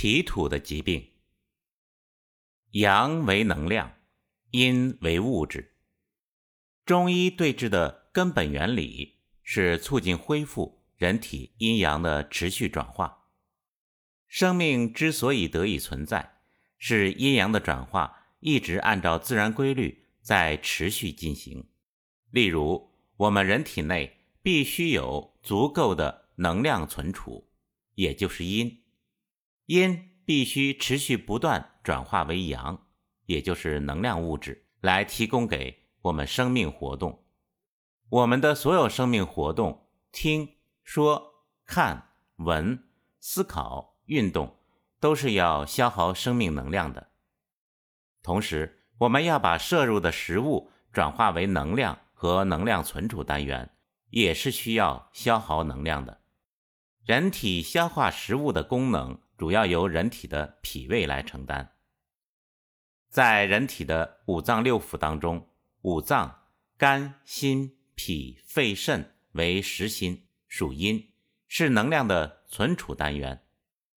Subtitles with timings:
[0.00, 1.10] 脾土的疾病。
[2.70, 3.96] 阳为能量，
[4.52, 5.74] 阴为物质。
[6.86, 13.24] 中医对治的根本原理是促进恢复人体阴阳的持续转化。
[14.28, 16.42] 生命之所以得以存在，
[16.78, 21.68] 是阴阳的转化一直按照自然规律在持续进行。
[22.30, 27.50] 例如，我们人体内必须有足够的能量存储，
[27.96, 28.84] 也就是阴。
[29.68, 32.86] 阴必须持续不断转化为阳，
[33.26, 37.22] 也就是能量物质，来提供给我们生命活动。
[38.08, 42.82] 我们的所有生命活动，听说、看、闻、
[43.20, 44.56] 思考、运动，
[45.00, 47.10] 都是要消耗生命能量的。
[48.22, 53.70] 同时，我们要把摄入的食物转化为能量和能量存储单元，
[54.08, 56.22] 也是需要消耗能量的。
[57.04, 59.20] 人体消化食物的功能。
[59.38, 61.76] 主要由人体的脾胃来承担。
[63.08, 65.48] 在人体的五脏六腑当中，
[65.82, 66.42] 五脏
[66.76, 71.12] 肝、心、脾、肺、肾为实心，属阴，
[71.46, 73.38] 是能量的存储单元；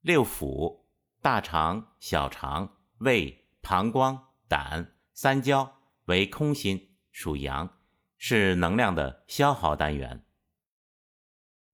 [0.00, 0.80] 六腑
[1.22, 7.78] 大肠、小肠、胃、膀胱、胆、三焦为空心，属阳，
[8.16, 10.24] 是能量的消耗单元。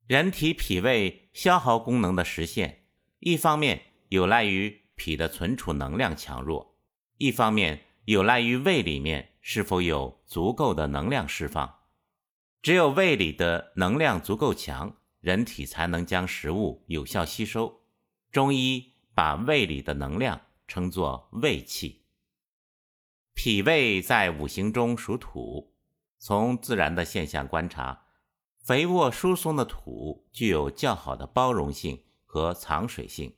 [0.07, 2.84] 人体脾胃消耗功能的实现。
[3.25, 3.81] 一方面
[4.11, 6.77] 有赖于脾的存储能量强弱，
[7.17, 11.79] 一方面有赖于胃里面是否有足够的能量释放。
[12.61, 17.81] 只有胃里的能量足够强，人体才能将食物有效吸收。
[18.31, 22.03] 中医把胃里的能量称作胃气。
[23.33, 25.73] 脾胃在五行中属土，
[26.19, 28.05] 从自然的现象观察，
[28.63, 32.03] 肥沃疏松的土具有较好的包容性。
[32.35, 33.33] 和藏水性，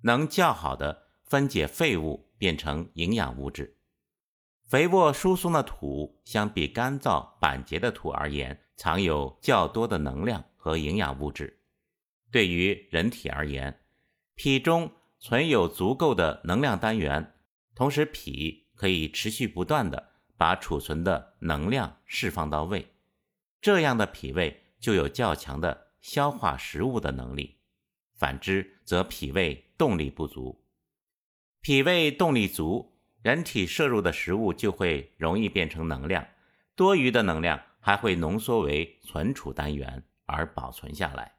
[0.00, 3.76] 能较好的分解废物变成营养物质。
[4.66, 11.60] 肥沃疏松的土相比干燥板结的土而言，藏有较多的能量和营养物质。
[12.30, 13.78] 对于人体而言，
[14.34, 17.34] 脾中存有足够的能量单元，
[17.74, 22.88] 同时脾可以持续不断的把储存的能量释放到胃，
[23.60, 27.59] 这样的脾胃就有较强的消化食物的能力。
[28.20, 30.62] 反之，则脾胃动力不足。
[31.62, 32.92] 脾胃动力足，
[33.22, 36.26] 人体摄入的食物就会容易变成能量，
[36.74, 41.36] 多余的能量还会浓缩为存储单元而保存下来。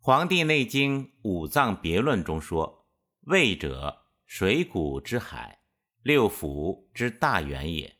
[0.04, 2.88] 《黄帝内经·五脏别论》中说
[3.30, 5.60] ：“胃者，水谷之海，
[6.02, 7.96] 六腑之大源也。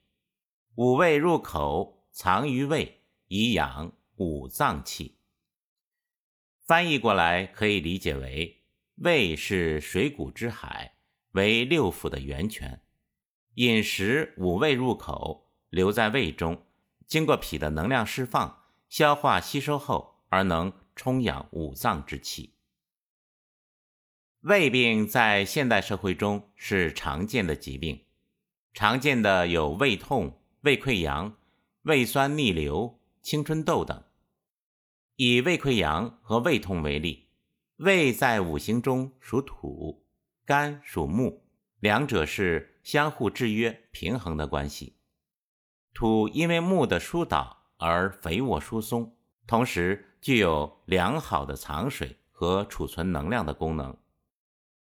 [0.75, 5.19] 五味入口，藏于胃，以养五脏气。”
[6.73, 8.63] 翻译过来可以理解为：
[8.95, 10.95] 胃是水谷之海，
[11.33, 12.81] 为六腑的源泉。
[13.57, 16.65] 饮食五味入口，留在胃中，
[17.07, 22.55] 经过脾的能量释放、消化吸收后，而能充养五脏之气。
[24.41, 28.07] 胃病在现代社会中是常见的疾病，
[28.73, 31.37] 常见的有胃痛、胃溃疡、
[31.83, 34.03] 胃酸逆流、青春痘等。
[35.17, 37.29] 以胃溃疡和胃痛为例，
[37.77, 40.07] 胃在五行中属土，
[40.47, 41.45] 肝属木，
[41.81, 44.97] 两者是相互制约、平衡的关系。
[45.93, 49.15] 土因为木的疏导而肥沃疏松，
[49.47, 53.95] 同时具有良好的藏水和储存能量的功能。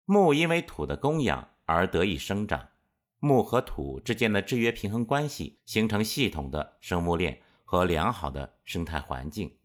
[0.03, 2.67] 木因为土的供养而得以生长，
[3.19, 9.56] 木和土之间的制约平衡关系，形成系统的生物链和良好的生态环境。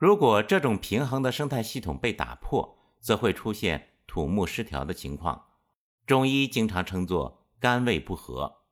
[0.00, 5.48] 如果这种平衡的生态系统被打破，则会出现土木失调的情况。
[6.06, 8.62] 中医经常称作肝胃不和。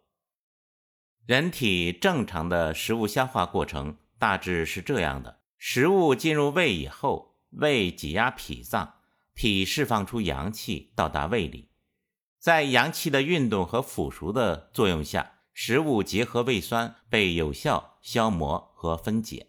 [1.27, 8.95] 人体正常的食物消化过程大致是这样的：食物进入胃以后，胃挤压脾脏，
[9.35, 11.69] 脾释放出阳气到达胃里，
[12.39, 19.48] 在阳气的运动和腐熟的作用下，食物结合胃酸被有效消磨和分解。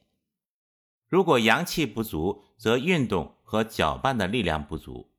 [1.09, 5.11] 如果阳气不足，则运动和搅拌的力量不足。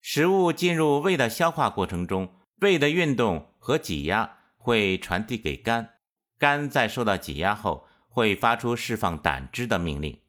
[0.00, 5.94] 食物进入胃的消化过程中，胃的运动和挤压会传递给肝，
[6.38, 10.20] 肝在受到挤压后会发出释放胆汁的命令。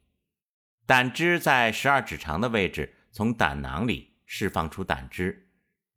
[0.84, 5.48] 胆汁在十二指肠的位置，从胆囊里释放出胆汁，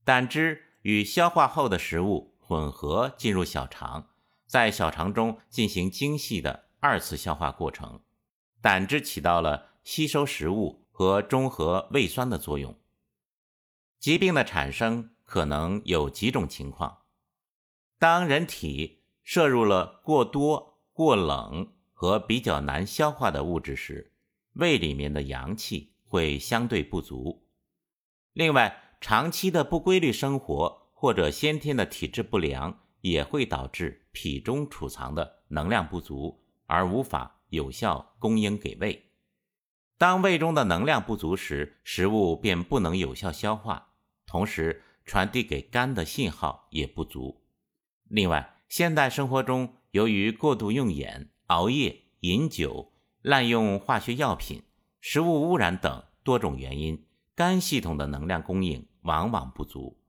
[0.04, 4.10] 胆汁与消化后的食物混合进入小肠，
[4.46, 8.02] 在小肠中进行精细的二次消化过程。
[8.62, 12.78] 胆汁起到了吸收食物、和中和胃酸的作用。
[14.00, 17.00] 疾病的产生可能有几种情况：
[18.00, 24.14] 当人体摄入了过多、过冷和比较难消化的物质时，
[24.54, 27.48] 胃里面的阳气会相对不足。
[28.34, 39.12] 另外，长期的不规律生活或者先天的体质不良也会导致脾中储藏的能量不足，而无法有效供应给胃。
[39.98, 43.90] 当胃中的能量不足时，食物便不能有效消化。
[44.26, 47.44] 同时，传递给肝的信号也不足。
[48.08, 54.64] 另外，现代生活中，由于过度用眼、熬夜、饮酒、滥用化学药品、
[55.00, 57.06] 食物污染等多种原因，
[57.36, 60.00] 肝系统的能量供应往往不足。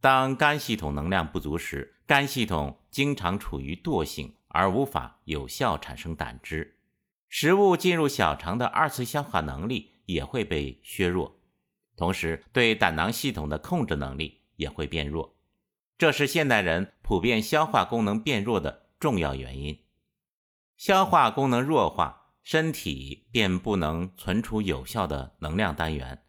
[0.00, 6.78] 当肝系统能量不足时，肝系统经常处于惰性，而无法有效产生胆汁，
[7.28, 11.38] 食物进入小肠的二次消化能力也会被削弱。
[11.94, 15.36] 同时，对胆囊系统的控制能力也会变弱，
[15.98, 19.78] 这是现代人普遍消化功能变弱的重要原因。
[20.78, 26.22] 消化功能弱化，身体便不能存储有效的能量单元，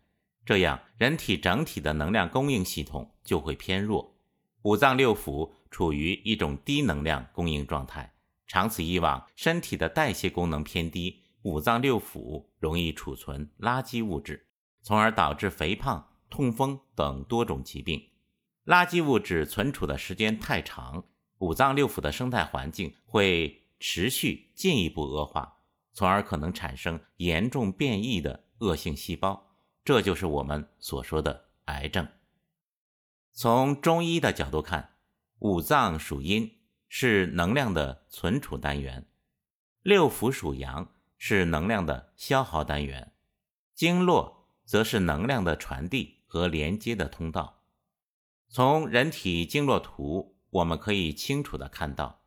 [0.45, 4.17] 这样人体整体的能量供应系统就会偏弱，
[4.63, 8.15] 五脏六腑处于一种低能量供应状态。
[8.47, 14.47] 长此以往，身体的代谢功能偏低，五脏六腑容易储存垃圾物质。
[14.81, 18.01] 从而导致肥胖、痛风等多种疾病。
[18.65, 21.03] 垃圾物质存储的时间太长，
[21.39, 25.57] 五脏六腑的生态环境会持续进一步恶化，
[25.91, 29.51] 从而可能产生严重变异的恶性细胞，
[29.83, 32.07] 这就是我们所说的癌症。
[33.33, 34.95] 从中医的角度看，
[35.39, 36.56] 五脏属阴，
[36.87, 39.03] 是能量的存储单元；
[39.81, 43.13] 六腑属阳，是能量的消耗单元。
[43.73, 44.37] 经络。
[44.67, 47.63] 则是能量的传递和连接的通道。
[48.49, 52.25] 从人体经络图，我们可以清楚的看到，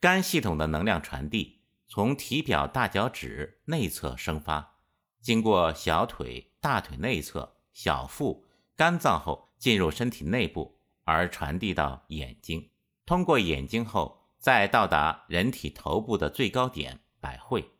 [0.00, 4.80] 肝系统的能量传递从体表大脚趾内侧生发，
[5.20, 12.70] 经过小腿、大腿内侧、小腹、肝脏后进入身体内部，而传递到眼睛，
[13.08, 17.70] 通过眼睛后再到达人体头部的最高点百会，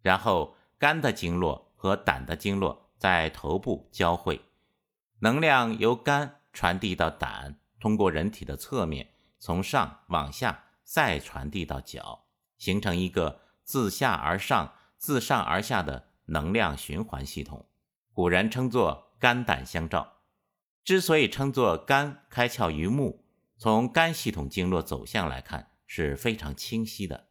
[0.00, 2.88] 然后肝的经络和胆的经络。
[2.96, 4.40] 在头部交汇，
[5.20, 9.08] 能量由肝传递到胆，通过人体的侧面
[9.40, 12.26] 从上往下再传递到脚，
[12.58, 17.66] 形成一个自下而上、自上而下的能量循环系统。
[18.12, 20.18] 古人称作肝胆相照。
[20.84, 23.24] 之所以称作肝开窍于目，
[23.60, 27.28] 从肝系统经络走向来看是非常清晰的。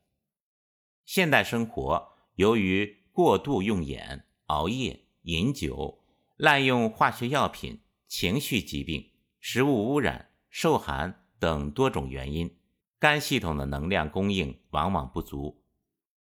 [1.03, 5.07] 现代生活由于过度用眼、熬夜。
[5.23, 6.05] 饮酒、
[6.37, 12.57] 滥用化学药品、情绪疾病、食物污染、受寒等多种原因，
[12.97, 15.61] 肝系统的能量供应往往不足。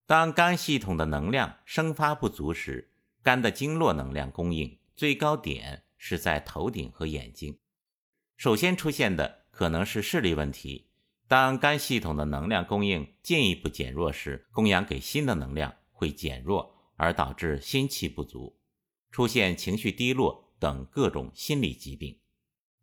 [0.05, 7.57] 当肝系统的能量生发不足时，肝的经络能量供应最高点是在头顶和眼睛。
[8.37, 10.89] 首先出现的可能是视力问题。
[11.27, 18.59] 当肝系统的能量供应进一步减弱时，供养给心的能量会减弱，而导致心气不足。
[19.11, 22.19] 出现情绪低落等各种心理疾病。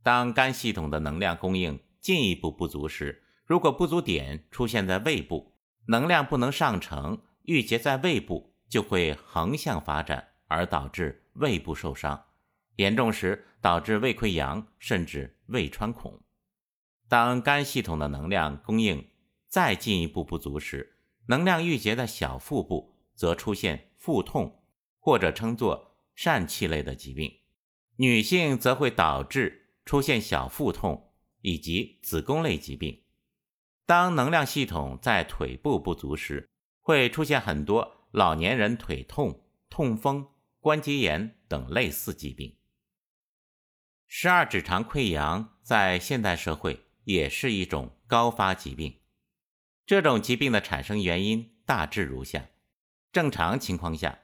[0.02, 12.24] 当肝系统的能量供应进一步不足时，如果不足点出现在胃部，能量不能上承，郁结在胃部，就会横向发展，而导致胃部受伤，
[12.76, 16.20] 严重时导致胃溃疡，甚至胃穿孔。
[17.10, 19.10] 当肝系统的能量供应
[19.46, 24.62] 再进一步不足时，能量郁结的小腹部则出现腹痛，
[24.98, 25.88] 或者称作。
[26.16, 27.32] 疝气类的疾病，
[27.96, 33.04] 女性则会导致出现小腹痛以及子宫类疾病。
[33.86, 36.50] 当能量系统在腿部不足时，
[36.80, 42.58] 会出现很多老年人腿痛、痛风、关节炎等类似疾病。
[44.06, 48.98] 十二指肠溃疡在现代社会也是一种高发疾病。
[49.86, 52.48] 这种疾病的产生原因大致如下：
[53.12, 54.20] 正常情况下。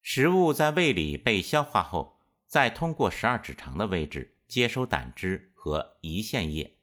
[0.00, 6.78] 食物在胃里被消化后，再通过十二指肠的位置接收胆汁和胰腺液，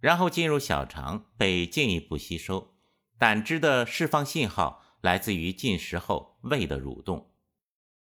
[0.00, 2.74] 然后进入小肠被进一步吸收。
[3.18, 7.30] 胆汁的释放信号来自于进食后胃的蠕动。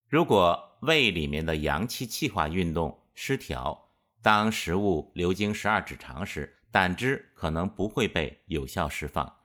[0.08, 3.90] 如果胃里面的阳气气化运动失调，
[4.22, 9.38] 当食物流经十二指肠时，胆汁可能不会被有效释放。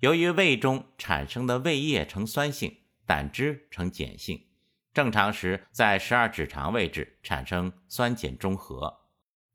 [0.00, 2.76] 由于胃中产生的胃液呈酸性。
[3.06, 4.46] 胆汁呈碱性，
[4.94, 9.00] 正常时在十二指肠位置产生酸碱中和。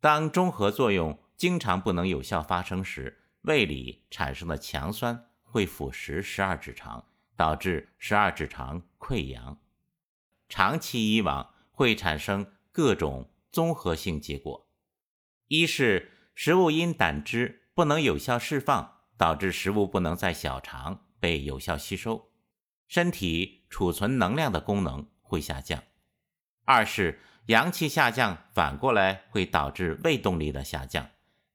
[0.01, 7.07] 当中和作用经常不能有效发生时，胃里产生的强酸会腐蚀十二指肠，
[7.37, 9.57] 导致十二指肠溃疡。
[10.49, 14.67] 长期以往会产生各种综合性结果：
[15.47, 22.29] 一是食物因胆汁不能有效释放，导致食物不能在小肠被有效吸收，
[22.87, 25.79] 身体储存能量的功能会下降；
[26.65, 31.09] 二是阳气下降，反过来会导致胃动力的下降。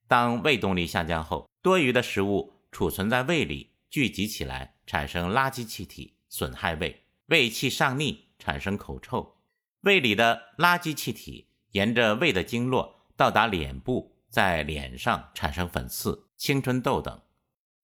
[0.09, 8.31] 当胃动力下降后，多余的食物储存在胃里，聚集起来产生垃圾气体，损害胃，胃气上逆。
[8.41, 9.37] 产生口臭，
[9.83, 17.21] 胃里的垃圾气体沿着胃的经络到达脸部，在脸上产生粉刺、青春痘等。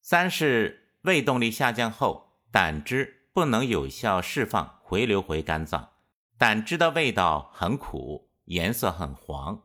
[0.01, 5.91] 三是胃动力下降后，胆汁不能有效释放，回流回肝脏，
[6.39, 9.65] 胆汁的味道很苦，颜色很黄。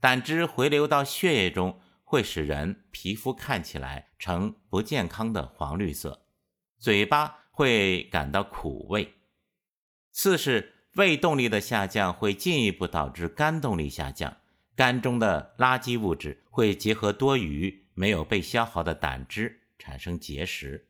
[0.00, 6.26] 胆汁回流到血液中，会使人皮肤看起来呈不健康的黄绿色，
[6.78, 9.14] 嘴巴会感到苦味。
[10.10, 14.36] 四是胃动力的下降会进一步导致肝动力下降，
[14.78, 20.86] 肝中的垃圾物质会结合多余没有被消耗的胆汁产生结石。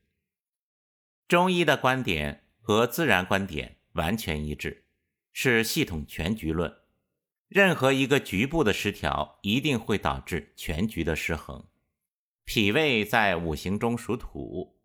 [1.27, 4.85] 中医的观点和自然观点完全一致，
[5.33, 6.71] 是系统全局论。
[7.49, 11.67] 任何一个局部的失调，一定会导致全局的失衡。
[12.45, 14.77] 脾胃在五行中属土，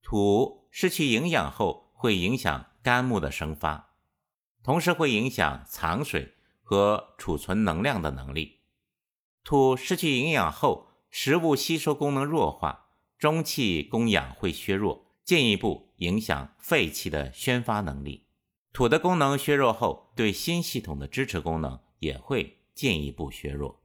[0.00, 2.70] 土失去营养后会影响。
[2.84, 3.94] 肝木的生发，
[4.62, 6.34] 同时会影响藏水
[6.64, 8.62] 和储存能量的能力。
[9.44, 12.86] 土失去营养后，食物吸收功能弱化，
[13.18, 18.24] 中气供氧会削弱，进一步影响肺气的宣发能力。
[18.72, 23.83] 土的功能削弱后，对心系统的支持功能也会进一步削弱。